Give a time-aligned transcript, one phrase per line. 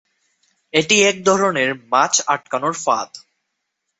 [0.73, 3.11] এটি এক ধরনের মাছ আটকানোর ফাঁদ।